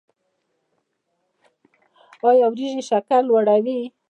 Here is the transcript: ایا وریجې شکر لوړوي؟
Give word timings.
ایا 2.27 2.45
وریجې 2.51 2.81
شکر 2.89 3.21
لوړوي؟ 3.29 3.79